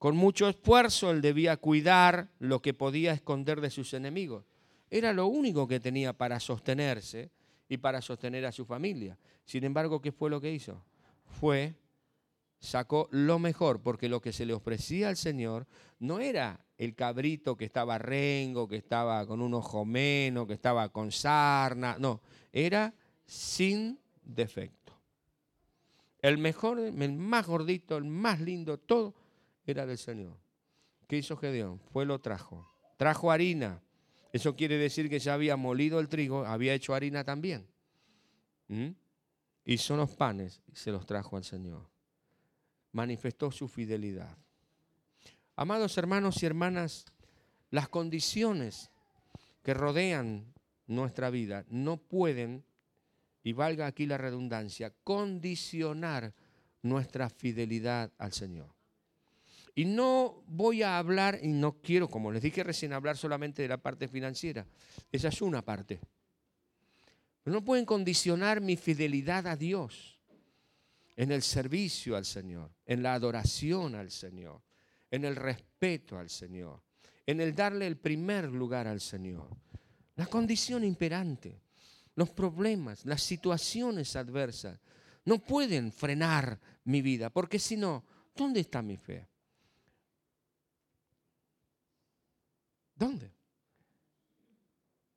[0.00, 4.44] Con mucho esfuerzo él debía cuidar lo que podía esconder de sus enemigos.
[4.90, 7.30] Era lo único que tenía para sostenerse
[7.68, 9.16] y para sostener a su familia.
[9.44, 10.84] Sin embargo, ¿qué fue lo que hizo?
[11.40, 11.76] Fue
[12.58, 15.68] sacó lo mejor, porque lo que se le ofrecía al Señor
[16.00, 20.88] no era el cabrito que estaba rengo, que estaba con un ojo menos, que estaba
[20.88, 22.20] con sarna, no,
[22.52, 22.92] era
[23.26, 24.92] sin defecto.
[26.20, 29.14] El mejor, el más gordito, el más lindo, todo
[29.66, 30.36] era del Señor.
[31.06, 31.80] ¿Qué hizo Gedeón?
[31.92, 32.66] Fue lo trajo.
[32.96, 33.82] Trajo harina.
[34.32, 37.66] Eso quiere decir que ya había molido el trigo, había hecho harina también.
[38.68, 38.90] ¿Mm?
[39.66, 41.94] Hizo los panes y se los trajo al Señor
[42.94, 44.38] manifestó su fidelidad.
[45.56, 47.06] Amados hermanos y hermanas,
[47.70, 48.90] las condiciones
[49.62, 50.54] que rodean
[50.86, 52.64] nuestra vida no pueden,
[53.44, 56.32] y valga aquí la redundancia, condicionar
[56.82, 58.74] nuestra fidelidad al Señor.
[59.74, 63.68] Y no voy a hablar, y no quiero, como les dije recién, hablar solamente de
[63.68, 64.66] la parte financiera.
[65.12, 66.00] Esa es una parte.
[67.44, 70.18] No pueden condicionar mi fidelidad a Dios
[71.16, 74.62] en el servicio al Señor, en la adoración al Señor,
[75.10, 76.80] en el respeto al Señor,
[77.26, 79.48] en el darle el primer lugar al Señor.
[80.16, 81.60] La condición imperante,
[82.14, 84.78] los problemas, las situaciones adversas,
[85.24, 89.28] no pueden frenar mi vida, porque si no, ¿dónde está mi fe?
[92.94, 93.32] ¿Dónde?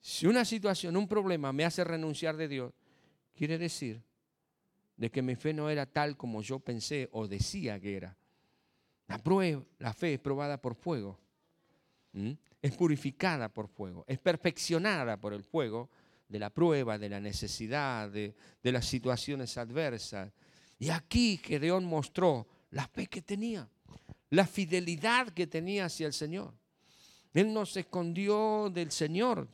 [0.01, 2.73] Si una situación, un problema me hace renunciar de Dios,
[3.36, 4.01] quiere decir
[4.95, 8.17] de que mi fe no era tal como yo pensé o decía que era.
[9.07, 11.19] La, prueba, la fe es probada por fuego.
[12.62, 15.89] es purificada por fuego, es perfeccionada por el fuego
[16.27, 20.31] de la prueba, de la necesidad, de, de las situaciones adversas.
[20.79, 23.67] Y aquí Gedeón mostró la fe que tenía,
[24.29, 26.53] la fidelidad que tenía hacia el Señor.
[27.33, 29.47] Él no se escondió del Señor.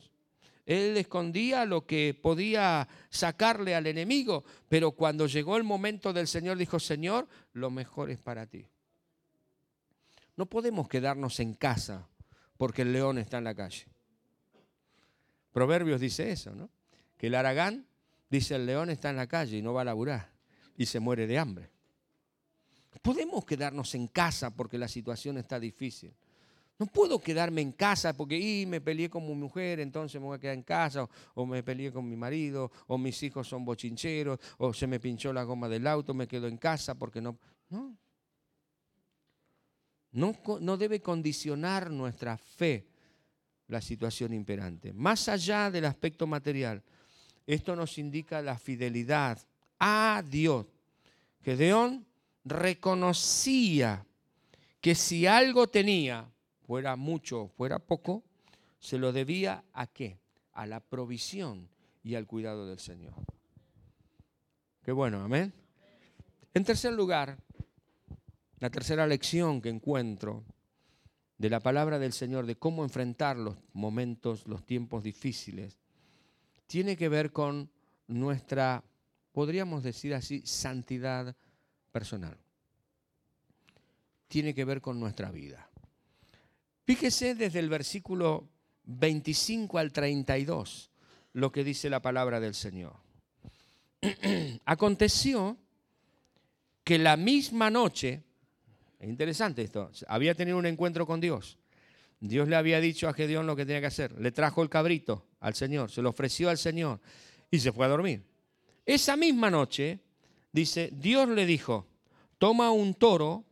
[0.66, 6.56] Él escondía lo que podía sacarle al enemigo, pero cuando llegó el momento del Señor
[6.56, 8.66] dijo, Señor, lo mejor es para ti.
[10.36, 12.08] No podemos quedarnos en casa
[12.56, 13.86] porque el león está en la calle.
[15.54, 16.68] Proverbios dice eso, ¿no?
[17.16, 17.86] Que el aragán
[18.28, 20.32] dice el león está en la calle y no va a laburar
[20.76, 21.70] y se muere de hambre.
[23.00, 26.12] Podemos quedarnos en casa porque la situación está difícil.
[26.76, 30.38] No puedo quedarme en casa porque y me peleé con mi mujer, entonces me voy
[30.38, 33.64] a quedar en casa, o, o, me peleé con mi marido, o mis hijos son
[33.64, 37.38] bochincheros, o se me pinchó la goma del auto, me quedo en casa porque no.
[37.68, 37.96] No.
[40.10, 42.88] No, no debe condicionar nuestra fe
[43.68, 44.92] la situación imperante.
[44.92, 46.82] Más allá del aspecto material,
[47.46, 49.38] esto nos indica la fidelidad
[49.78, 50.66] a Dios.
[51.42, 52.06] Gedeón
[52.44, 54.06] reconocía
[54.80, 56.26] que si algo tenía,
[56.66, 58.22] fuera mucho fuera poco,
[58.78, 60.18] se lo debía a qué?
[60.52, 61.68] A la provisión
[62.02, 63.14] y al cuidado del Señor.
[64.82, 65.52] Qué bueno, amén.
[66.52, 67.38] En tercer lugar,
[68.58, 70.44] la tercera lección que encuentro
[71.44, 75.78] de la palabra del Señor, de cómo enfrentar los momentos, los tiempos difíciles,
[76.66, 77.68] tiene que ver con
[78.06, 78.82] nuestra,
[79.30, 81.36] podríamos decir así, santidad
[81.92, 82.38] personal.
[84.26, 85.68] Tiene que ver con nuestra vida.
[86.86, 88.48] Fíjese desde el versículo
[88.84, 90.90] 25 al 32
[91.34, 92.96] lo que dice la palabra del Señor.
[94.64, 95.58] Aconteció
[96.84, 98.22] que la misma noche,
[99.04, 101.58] es interesante esto, había tenido un encuentro con Dios.
[102.20, 104.18] Dios le había dicho a Gedeón lo que tenía que hacer.
[104.18, 107.00] Le trajo el cabrito al Señor, se lo ofreció al Señor
[107.50, 108.24] y se fue a dormir.
[108.86, 110.00] Esa misma noche,
[110.52, 111.86] dice, Dios le dijo,
[112.38, 113.44] toma un toro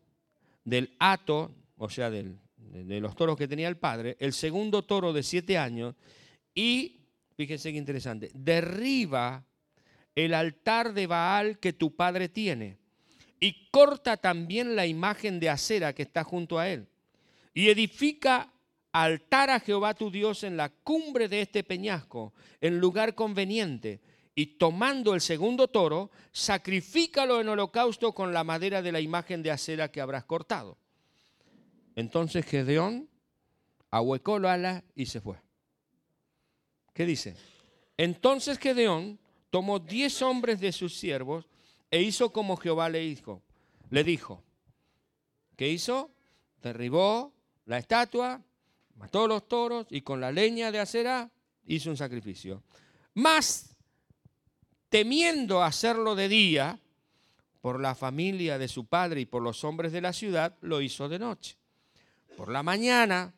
[0.65, 5.23] del hato, o sea, de los toros que tenía el padre, el segundo toro de
[5.23, 5.95] siete años,
[6.55, 7.03] y,
[7.37, 9.45] fíjense qué interesante, derriba
[10.15, 12.79] el altar de Baal que tu padre tiene,
[13.43, 16.87] y corta también la imagen de acera que está junto a él,
[17.53, 18.53] y edifica
[18.93, 24.01] altar a Jehová tu Dios en la cumbre de este peñasco, en lugar conveniente,
[24.37, 29.51] y tomando el segundo toro, sacrifícalo en holocausto con la madera de la imagen de
[29.51, 30.79] acera que habrás cortado.
[31.97, 33.09] Entonces Gedeón
[33.91, 35.37] ahuecó la ala y se fue.
[36.95, 37.35] ¿Qué dice?
[37.97, 39.19] Entonces Gedeón
[39.51, 41.49] tomó diez hombres de sus siervos
[41.93, 43.43] e hizo como Jehová le dijo.
[43.91, 44.43] Le dijo.
[45.57, 46.11] ¿Qué hizo?
[46.63, 47.33] Derribó
[47.67, 48.41] la estatua,
[48.97, 51.31] mató los toros y con la leña de acera
[51.67, 52.63] hizo un sacrificio.
[53.15, 53.77] Más
[54.89, 56.79] temiendo hacerlo de día,
[57.61, 61.09] por la familia de su padre y por los hombres de la ciudad, lo hizo
[61.09, 61.57] de noche.
[62.37, 63.35] Por la mañana,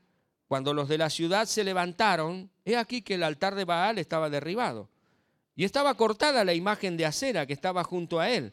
[0.49, 4.31] cuando los de la ciudad se levantaron, he aquí que el altar de Baal estaba
[4.31, 4.89] derribado.
[5.57, 8.53] Y estaba cortada la imagen de acera que estaba junto a él.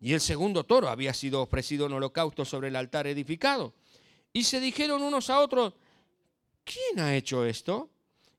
[0.00, 3.74] Y el segundo toro había sido ofrecido en holocausto sobre el altar edificado.
[4.32, 5.74] Y se dijeron unos a otros,
[6.64, 7.90] ¿quién ha hecho esto?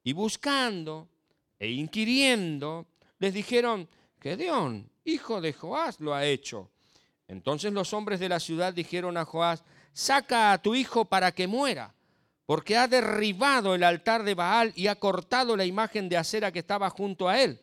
[0.04, 1.08] Y buscando
[1.60, 2.88] e inquiriendo,
[3.20, 3.88] les dijeron,
[4.22, 6.70] que Dion, hijo de Joás, lo ha hecho.
[7.28, 11.48] Entonces los hombres de la ciudad dijeron a Joás, saca a tu hijo para que
[11.48, 11.94] muera,
[12.46, 16.60] porque ha derribado el altar de Baal y ha cortado la imagen de acera que
[16.60, 17.60] estaba junto a él.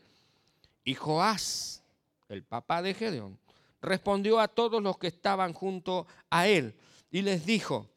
[0.88, 1.82] Y Joás,
[2.30, 3.38] el papá de Gedeón,
[3.82, 6.74] respondió a todos los que estaban junto a él
[7.10, 7.90] y les dijo,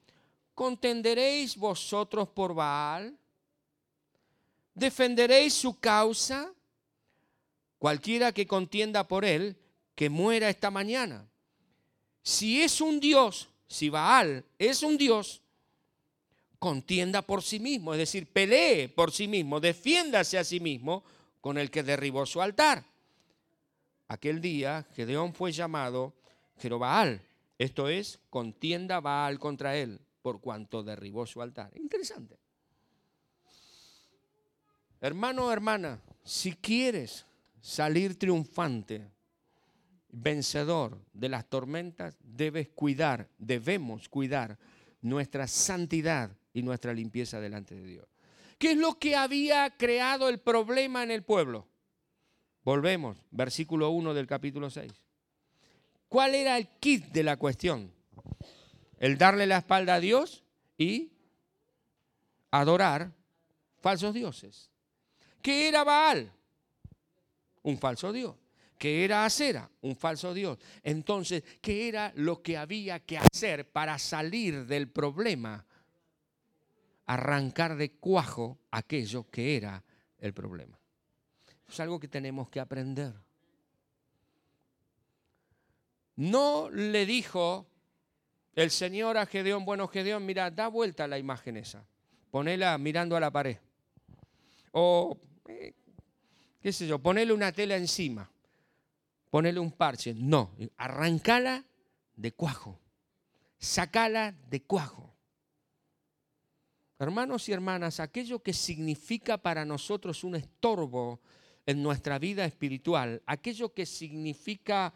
[0.53, 3.17] ¿contenderéis vosotros por Baal?
[4.75, 6.51] ¿Defenderéis su causa?
[7.77, 9.55] Cualquiera que contienda por él,
[9.95, 11.25] que muera esta mañana.
[12.21, 15.41] Si es un Dios, si Baal es un Dios,
[16.59, 21.05] contienda por sí mismo, es decir, pelee por sí mismo, defiéndase a sí mismo
[21.41, 22.85] con el que derribó su altar.
[24.07, 26.13] Aquel día Gedeón fue llamado
[26.57, 27.21] Jerobaal,
[27.57, 31.71] esto es, contienda Baal contra él, por cuanto derribó su altar.
[31.75, 32.37] Interesante.
[34.99, 37.25] Hermano o hermana, si quieres
[37.59, 39.11] salir triunfante
[40.11, 44.57] vencedor de las tormentas, debes cuidar, debemos cuidar
[45.01, 48.10] nuestra santidad y nuestra limpieza delante de Dios.
[48.61, 51.67] ¿Qué es lo que había creado el problema en el pueblo?
[52.63, 54.91] Volvemos, versículo 1 del capítulo 6.
[56.07, 57.91] ¿Cuál era el kit de la cuestión?
[58.99, 60.43] El darle la espalda a Dios
[60.77, 61.11] y
[62.51, 63.11] adorar
[63.79, 64.69] falsos dioses.
[65.41, 66.31] ¿Qué era Baal?
[67.63, 68.35] Un falso dios.
[68.77, 69.71] ¿Qué era Acera?
[69.81, 70.59] Un falso dios.
[70.83, 75.65] Entonces, ¿qué era lo que había que hacer para salir del problema?
[77.05, 79.83] Arrancar de cuajo aquello que era
[80.19, 80.79] el problema.
[81.67, 83.13] Es algo que tenemos que aprender.
[86.15, 87.67] No le dijo
[88.53, 91.85] el Señor a Gedeón, bueno Gedeón, mira, da vuelta la imagen esa,
[92.29, 93.57] ponela mirando a la pared.
[94.71, 95.73] O, eh,
[96.61, 98.29] qué sé yo, ponele una tela encima,
[99.29, 100.13] ponele un parche.
[100.13, 101.63] No, arrancala
[102.15, 102.79] de cuajo,
[103.57, 105.10] sacala de cuajo.
[107.01, 111.19] Hermanos y hermanas, aquello que significa para nosotros un estorbo
[111.65, 114.93] en nuestra vida espiritual, aquello que significa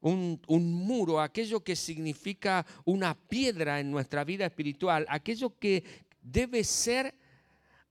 [0.00, 5.82] un, muro, aquello que significa una piedra en nuestra vida espiritual, aquello que
[6.20, 7.14] debe ser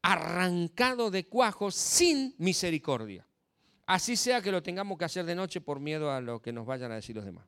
[0.04, 3.26] arrancado de cuajo sin misericordia.
[3.88, 6.68] Así sea que lo tengamos que hacer de noche por miedo a lo que nos
[6.68, 7.48] vayan a decir los demás.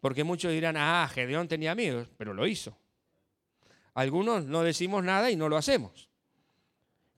[0.00, 2.76] Porque muchos dirán, ah, Gedeón tenía miedo, pero lo hizo.
[3.94, 6.08] Algunos no decimos nada y no lo hacemos.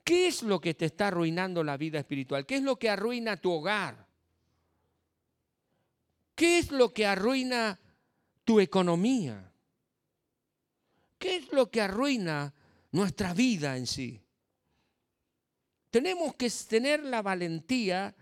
[0.03, 2.45] ¿Qué es lo que te está arruinando la vida espiritual?
[2.45, 4.07] ¿Qué es lo que arruina tu hogar?
[6.35, 7.79] ¿Qué es lo que arruina
[8.45, 9.51] tu economía?
[11.19, 12.53] ¿Qué es lo que arruina
[12.91, 14.21] nuestra vida en sí?
[15.91, 18.15] Tenemos que tener la valentía,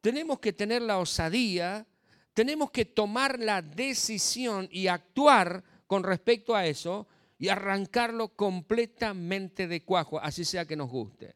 [0.00, 1.86] tenemos que tener la osadía,
[2.34, 7.08] tenemos que tomar la decisión y actuar con respecto a eso
[7.38, 11.34] y arrancarlo completamente de cuajo, así sea que nos guste.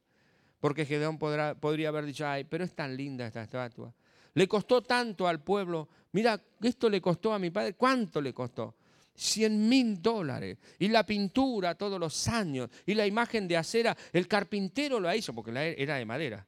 [0.60, 3.94] Porque Gedeón podría haber dicho, ay, pero es tan linda esta estatua.
[4.34, 5.88] Le costó tanto al pueblo.
[6.12, 7.74] Mira, esto le costó a mi padre.
[7.74, 8.76] ¿Cuánto le costó?
[9.14, 10.58] 100 mil dólares.
[10.78, 12.70] Y la pintura todos los años.
[12.86, 13.96] Y la imagen de acera.
[14.12, 16.46] El carpintero lo hizo, porque era de madera.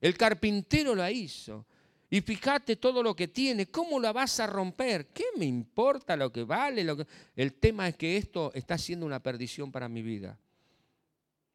[0.00, 1.66] El carpintero lo hizo.
[2.08, 3.66] Y fíjate todo lo que tiene.
[3.66, 5.08] ¿Cómo la vas a romper?
[5.08, 6.84] ¿Qué me importa lo que vale?
[6.84, 7.06] Lo que...
[7.34, 10.38] El tema es que esto está siendo una perdición para mi vida.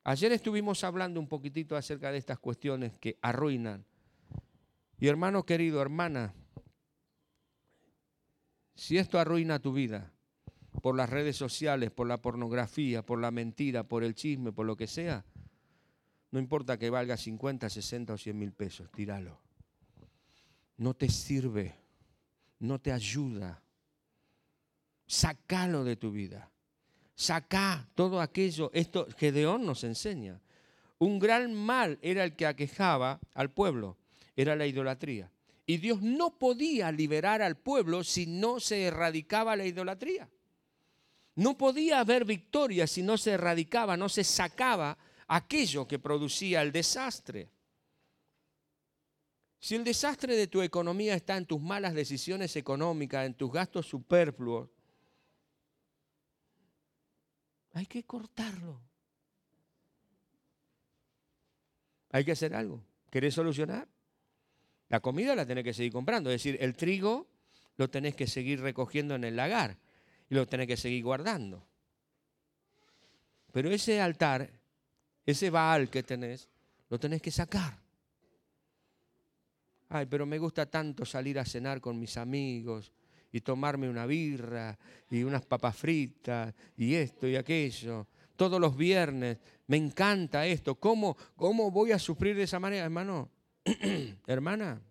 [0.03, 3.85] Ayer estuvimos hablando un poquitito acerca de estas cuestiones que arruinan
[5.01, 6.31] y hermano querido, hermana,
[8.75, 10.13] si esto arruina tu vida
[10.83, 14.77] por las redes sociales, por la pornografía, por la mentira, por el chisme, por lo
[14.77, 15.25] que sea,
[16.29, 19.39] no importa que valga 50, 60 o 100 mil pesos, tíralo.
[20.81, 21.75] No te sirve,
[22.57, 23.61] no te ayuda.
[25.05, 26.49] Sácalo de tu vida.
[27.13, 28.71] Saca todo aquello.
[28.73, 30.41] Esto Gedeón nos enseña.
[30.97, 33.95] Un gran mal era el que aquejaba al pueblo
[34.35, 35.29] era la idolatría.
[35.67, 40.31] Y Dios no podía liberar al pueblo si no se erradicaba la idolatría.
[41.35, 46.71] No podía haber victoria si no se erradicaba, no se sacaba aquello que producía el
[46.71, 47.51] desastre.
[49.61, 53.85] Si el desastre de tu economía está en tus malas decisiones económicas, en tus gastos
[53.85, 54.67] superfluos,
[57.73, 58.81] hay que cortarlo.
[62.09, 62.83] Hay que hacer algo.
[63.11, 63.87] ¿Querés solucionar?
[64.89, 67.27] La comida la tenés que seguir comprando, es decir, el trigo
[67.77, 69.77] lo tenés que seguir recogiendo en el lagar
[70.27, 71.63] y lo tenés que seguir guardando.
[73.51, 74.49] Pero ese altar,
[75.23, 76.49] ese Baal que tenés,
[76.89, 77.80] lo tenés que sacar.
[79.93, 82.93] Ay, pero me gusta tanto salir a cenar con mis amigos
[83.29, 84.79] y tomarme una birra
[85.09, 88.07] y unas papas fritas y esto y aquello.
[88.37, 90.75] Todos los viernes, me encanta esto.
[90.75, 93.29] ¿Cómo, cómo voy a sufrir de esa manera, hermano?
[94.27, 94.81] hermana,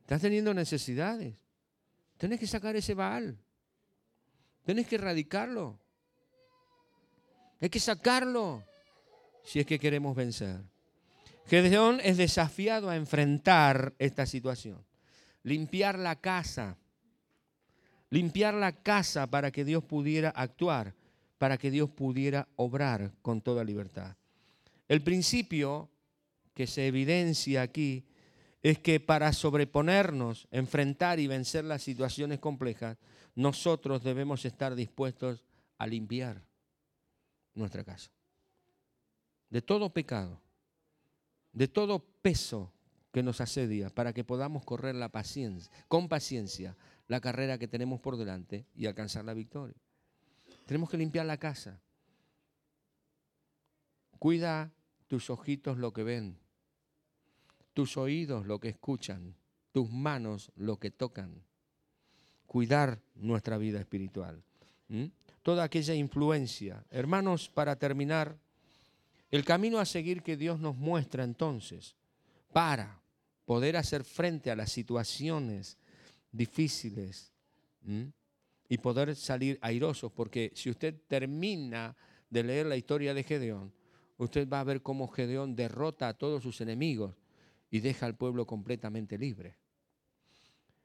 [0.00, 1.36] estás teniendo necesidades.
[2.18, 3.38] Tenés que sacar ese Baal.
[4.64, 5.78] Tenés que erradicarlo.
[7.60, 8.64] Hay que sacarlo
[9.44, 10.71] si es que queremos vencer.
[11.46, 14.84] Gedeón es desafiado a enfrentar esta situación.
[15.42, 16.76] Limpiar la casa.
[18.10, 20.94] Limpiar la casa para que Dios pudiera actuar,
[21.38, 24.16] para que Dios pudiera obrar con toda libertad.
[24.88, 25.88] El principio
[26.54, 28.04] que se evidencia aquí
[28.62, 32.98] es que para sobreponernos, enfrentar y vencer las situaciones complejas,
[33.34, 35.44] nosotros debemos estar dispuestos
[35.78, 36.42] a limpiar
[37.54, 38.10] nuestra casa.
[39.50, 40.40] De todo pecado,
[41.52, 42.72] de todo peso
[43.12, 46.76] que nos asedia, para que podamos correr la paciencia, con paciencia
[47.08, 49.76] la carrera que tenemos por delante y alcanzar la victoria.
[50.66, 51.80] Tenemos que limpiar la casa.
[54.18, 54.72] Cuida
[55.08, 56.38] tus ojitos lo que ven,
[57.74, 59.34] tus oídos lo que escuchan,
[59.72, 61.42] tus manos lo que tocan.
[62.46, 64.42] Cuidar nuestra vida espiritual.
[65.42, 66.84] toda aquella influencia.
[66.90, 68.38] Hermanos, para terminar,
[69.32, 71.96] el camino a seguir que Dios nos muestra entonces
[72.52, 73.02] para
[73.46, 75.78] poder hacer frente a las situaciones
[76.30, 77.32] difíciles
[78.68, 81.96] y poder salir airosos, porque si usted termina
[82.28, 83.72] de leer la historia de Gedeón,
[84.18, 87.16] usted va a ver cómo Gedeón derrota a todos sus enemigos
[87.70, 89.56] y deja al pueblo completamente libre.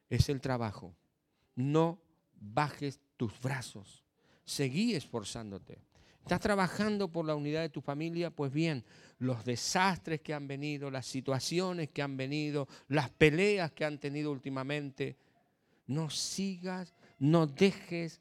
[0.10, 0.96] Es el trabajo.
[1.54, 2.02] No
[2.40, 4.06] bajes tus brazos.
[4.46, 5.87] Seguí esforzándote.
[6.28, 8.30] ¿Estás trabajando por la unidad de tu familia?
[8.30, 8.84] Pues bien,
[9.20, 14.30] los desastres que han venido, las situaciones que han venido, las peleas que han tenido
[14.34, 15.16] últimamente,
[15.86, 18.20] no sigas, no dejes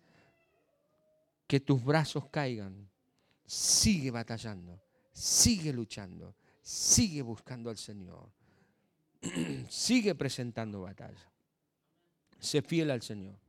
[1.48, 2.88] que tus brazos caigan.
[3.44, 4.80] Sigue batallando,
[5.10, 8.30] sigue luchando, sigue buscando al Señor,
[9.68, 11.28] sigue presentando batalla.
[12.38, 13.45] Sé fiel al Señor.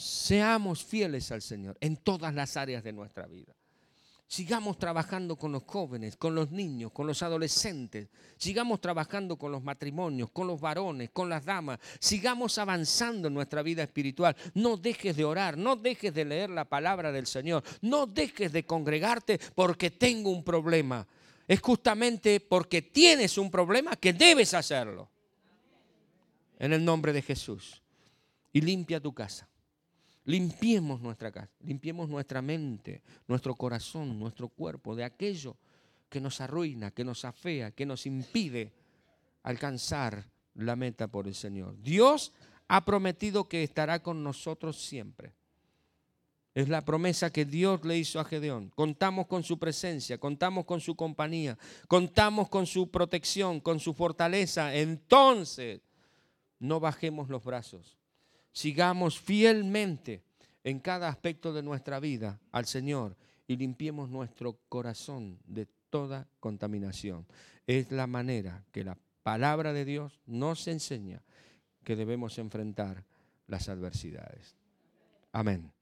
[0.00, 3.52] Seamos fieles al Señor en todas las áreas de nuestra vida.
[4.26, 8.08] Sigamos trabajando con los jóvenes, con los niños, con los adolescentes.
[8.38, 11.80] Sigamos trabajando con los matrimonios, con los varones, con las damas.
[11.98, 14.34] Sigamos avanzando en nuestra vida espiritual.
[14.54, 17.62] No dejes de orar, no dejes de leer la palabra del Señor.
[17.82, 21.06] No dejes de congregarte porque tengo un problema.
[21.46, 25.10] Es justamente porque tienes un problema que debes hacerlo.
[26.58, 27.82] En el nombre de Jesús.
[28.50, 29.49] Y limpia tu casa.
[30.30, 35.56] Limpiemos nuestra casa, limpiemos nuestra mente, nuestro corazón, nuestro cuerpo de aquello
[36.08, 38.72] que nos arruina, que nos afea, que nos impide
[39.42, 41.82] alcanzar la meta por el Señor.
[41.82, 42.32] Dios
[42.68, 45.32] ha prometido que estará con nosotros siempre.
[46.54, 48.70] Es la promesa que Dios le hizo a Gedeón.
[48.76, 51.58] Contamos con su presencia, contamos con su compañía,
[51.88, 54.76] contamos con su protección, con su fortaleza.
[54.76, 55.80] Entonces,
[56.60, 57.99] no bajemos los brazos
[58.52, 60.22] sigamos fielmente
[60.64, 67.26] en cada aspecto de nuestra vida al Señor y limpiemos nuestro corazón de toda contaminación.
[67.66, 71.22] Es la manera que la palabra de Dios nos enseña
[71.84, 73.04] que debemos enfrentar
[73.46, 74.56] las adversidades.
[75.32, 75.72] Amén.